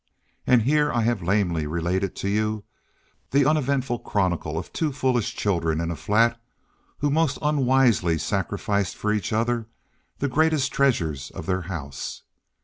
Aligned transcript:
And 0.47 0.63
here 0.63 0.91
I 0.91 1.03
have 1.03 1.21
lamely 1.21 1.67
related 1.67 2.15
to 2.15 2.27
you 2.27 2.63
the 3.29 3.45
uneventful 3.45 3.99
chronicle 3.99 4.57
of 4.57 4.73
two 4.73 4.91
foolish 4.91 5.35
children 5.35 5.79
in 5.79 5.91
a 5.91 5.95
flat 5.95 6.41
who 6.97 7.11
most 7.11 7.37
unwisely 7.39 8.17
sacrificed 8.17 8.95
for 8.95 9.13
each 9.13 9.31
other 9.31 9.67
the 10.17 10.27
greatest 10.27 10.71
treasures 10.73 11.29
of 11.29 11.45
their 11.45 11.61
house. 11.69 12.23